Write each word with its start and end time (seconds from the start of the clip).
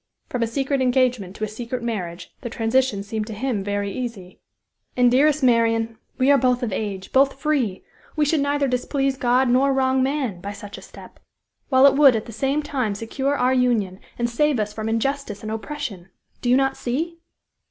From 0.29 0.41
a 0.41 0.47
secret 0.47 0.81
engagement 0.81 1.35
to 1.35 1.43
a 1.43 1.47
secret 1.47 1.83
marriage, 1.83 2.33
the 2.41 2.49
transition 2.49 3.03
seemed 3.03 3.27
to 3.27 3.35
him 3.35 3.63
very 3.63 3.91
easy. 3.91 4.39
"And, 4.97 5.11
dearest 5.11 5.43
Marian, 5.43 5.99
we 6.17 6.31
are 6.31 6.39
both 6.39 6.63
of 6.63 6.73
age, 6.73 7.11
both 7.13 7.39
free 7.39 7.83
we 8.15 8.25
should 8.25 8.39
neither 8.39 8.67
displease 8.67 9.15
God 9.15 9.47
nor 9.47 9.71
wrong 9.71 10.01
man, 10.01 10.41
by 10.41 10.53
such 10.53 10.79
a 10.79 10.81
step 10.81 11.19
while 11.69 11.85
it 11.85 11.93
would 11.93 12.15
at 12.15 12.25
the 12.25 12.31
same 12.31 12.63
time 12.63 12.95
secure 12.95 13.35
our 13.37 13.53
union, 13.53 13.99
and 14.17 14.27
save 14.27 14.59
us 14.59 14.73
from 14.73 14.89
injustice 14.89 15.43
and 15.43 15.51
oppression! 15.51 16.09
do 16.41 16.49
you 16.49 16.57
not 16.57 16.75
see?" 16.75 17.19